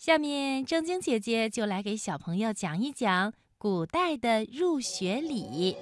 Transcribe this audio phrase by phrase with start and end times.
[0.00, 5.76] 下面正晶姐姐就来给小朋友讲一讲古代的入学礼。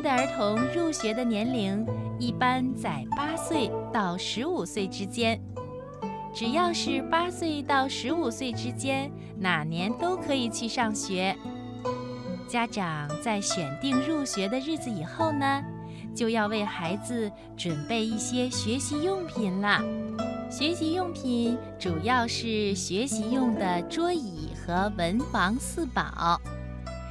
[0.00, 1.84] 代的儿童入学的年龄
[2.20, 5.40] 一般在八岁到十五岁之间，
[6.32, 11.36] 只要是八岁到十五岁之间，哪年都可以去上学。
[12.46, 15.64] 家长在选定入学的日子以后呢，
[16.14, 19.82] 就要为孩子准备一些学习用品啦。
[20.48, 26.40] 学习用品主要是学习用的桌椅和文房四宝。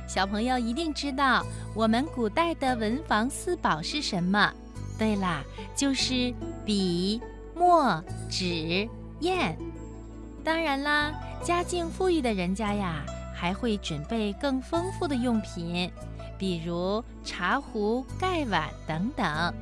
[0.08, 1.45] 小朋友一定知道，
[1.76, 4.52] 我们古代的文房四宝是什么？
[4.98, 5.44] 对啦，
[5.76, 6.34] 就是
[6.66, 7.22] 笔、
[7.54, 8.88] 墨、纸、
[9.20, 9.56] 砚。
[10.44, 13.04] 当然啦，家境富裕的人家呀，
[13.36, 15.92] 还会准备更丰富的用品，
[16.38, 19.53] 比如茶壶、盖碗等等。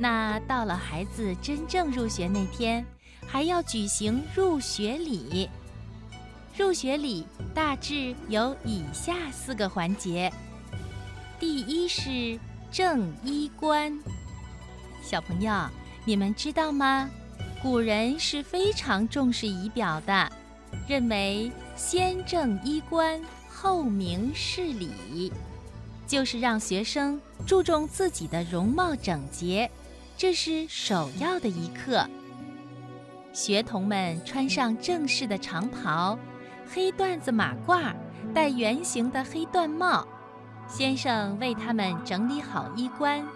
[0.00, 2.84] 那到了孩子真正入学那天，
[3.26, 5.48] 还要举行入学礼。
[6.58, 10.28] 入学礼大致有以下四个环节。
[11.38, 12.36] 第一是
[12.68, 13.96] 正衣冠。
[15.00, 15.52] 小朋友，
[16.04, 17.08] 你们知道吗？
[17.62, 20.32] 古人是非常重视仪表的，
[20.88, 25.32] 认为先正衣冠，后明事理，
[26.08, 29.70] 就是让学生注重自己的容貌整洁，
[30.16, 32.04] 这是首要的一课。
[33.32, 36.18] 学童们穿上正式的长袍。
[36.74, 37.94] 黑缎子马褂，
[38.34, 40.06] 戴圆形的黑缎帽，
[40.68, 43.26] 先生为他们整理好衣冠，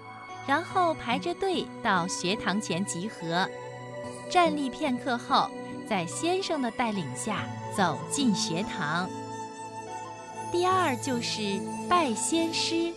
[0.47, 3.49] 然后排着队到学堂前集合，
[4.31, 5.51] 站立片刻后，
[5.89, 7.45] 在先生的带领下
[7.75, 9.09] 走进学堂。
[10.51, 12.93] 第二就是拜先师，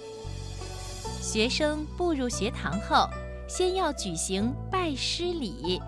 [1.22, 3.08] 学生步入学堂后，
[3.48, 5.82] 先要举行拜师礼，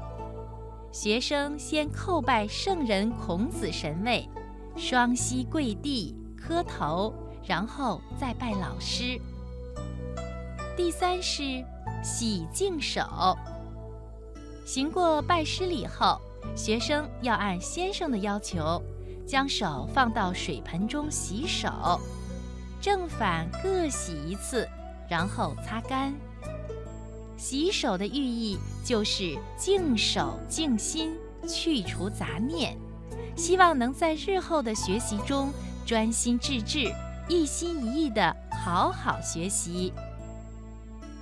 [0.94, 4.28] 学生先叩拜圣人孔子神位。
[4.78, 7.12] 双膝跪地磕头，
[7.44, 9.20] 然后再拜老师。
[10.78, 11.66] 第三是
[12.04, 13.36] 洗净手。
[14.66, 16.22] 行过拜师礼后，
[16.56, 18.80] 学生要按先生的要求，
[19.26, 22.00] 将手放到水盆中洗手，
[22.80, 24.70] 正反各洗一次，
[25.10, 26.14] 然后擦干。
[27.36, 31.16] 洗手的寓意就是净手净心，
[31.48, 32.78] 去除杂念。
[33.36, 35.52] 希望能在日后的学习中
[35.86, 36.92] 专心致志、
[37.28, 39.94] 一心一意地好好学习。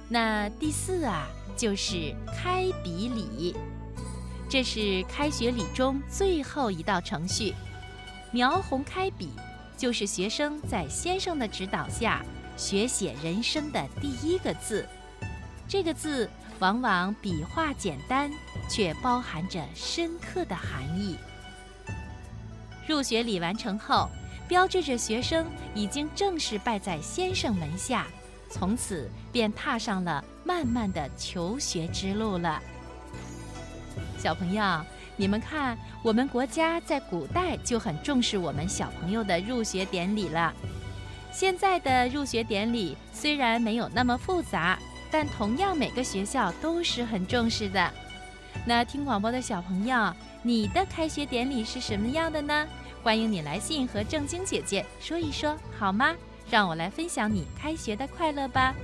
[0.07, 3.55] 那第四啊，就是开笔礼，
[4.47, 7.53] 这是开学礼中最后一道程序。
[8.31, 9.29] 描红开笔，
[9.77, 12.23] 就是学生在先生的指导下
[12.55, 14.85] 学写人生的第一个字。
[15.67, 16.29] 这个字
[16.59, 18.31] 往往笔画简单，
[18.69, 21.15] 却包含着深刻的含义。
[22.87, 24.09] 入学礼完成后，
[24.47, 28.05] 标志着学生已经正式拜在先生门下，
[28.49, 32.61] 从此便踏上了漫漫的求学之路了。
[34.17, 34.81] 小朋友，
[35.15, 40.53] 你们看，我们国家在古代就很重视我们小朋友的入学典礼了。
[41.31, 44.77] 现在的入学典礼虽然没有那么复杂，
[45.11, 47.91] 但同样每个学校都是很重视的。
[48.63, 50.13] 那听广播的小朋友。
[50.43, 52.67] 你的开学典礼是什么样的呢？
[53.01, 56.15] 欢迎你来信和正晶姐姐说一说，好吗？
[56.49, 58.75] 让我来分享你开学的快乐吧。